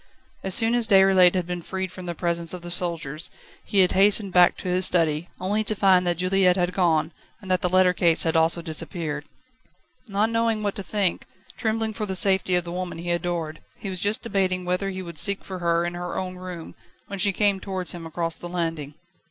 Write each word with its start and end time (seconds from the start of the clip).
As 0.41 0.55
soon 0.55 0.73
as 0.73 0.87
Déroulède 0.87 1.35
had 1.35 1.45
been 1.45 1.61
freed 1.61 1.91
from 1.91 2.07
the 2.07 2.15
presence 2.15 2.55
of 2.55 2.63
the 2.63 2.71
soldiers, 2.71 3.29
he 3.63 3.81
had 3.81 3.91
hastened 3.91 4.33
back 4.33 4.57
to 4.57 4.67
his 4.67 4.83
study, 4.83 5.29
only 5.39 5.63
to 5.63 5.75
find 5.75 6.07
that 6.07 6.17
Juliette 6.17 6.55
had 6.57 6.73
gone, 6.73 7.11
and 7.39 7.51
that 7.51 7.61
the 7.61 7.69
letter 7.69 7.93
case 7.93 8.23
had 8.23 8.35
also 8.35 8.63
disappeared. 8.63 9.25
Not 10.07 10.31
knowing 10.31 10.63
what 10.63 10.73
to 10.77 10.81
think, 10.83 11.27
trembling 11.55 11.93
for 11.93 12.07
the 12.07 12.15
safety 12.15 12.55
of 12.55 12.63
the 12.63 12.71
woman 12.71 12.97
he 12.97 13.11
adored, 13.11 13.61
he 13.75 13.91
was 13.91 13.99
just 13.99 14.23
debating 14.23 14.65
whether 14.65 14.89
he 14.89 15.03
would 15.03 15.19
seek 15.19 15.43
for 15.43 15.59
her 15.59 15.85
in 15.85 15.93
her 15.93 16.17
own 16.17 16.35
room, 16.35 16.73
when 17.05 17.19
she 17.19 17.31
came 17.31 17.59
towards 17.59 17.91
him 17.91 18.07
across 18.07 18.39
the 18.39 18.49
landing. 18.49 18.95